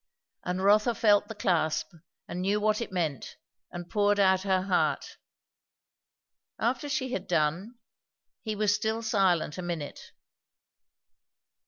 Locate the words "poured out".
3.87-4.41